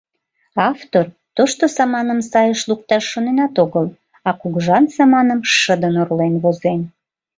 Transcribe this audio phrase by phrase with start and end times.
[0.71, 1.05] Автор
[1.35, 3.85] тошто саманым сайыш лукташ шоненат огыл,
[4.27, 6.81] а кугыжан саманым шыдын орлен возен...